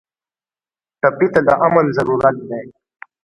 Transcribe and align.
ټپي 1.01 1.27
ته 1.33 1.39
د 1.47 1.49
امن 1.65 1.85
ضرورت 1.97 2.35
دی. 2.49 2.65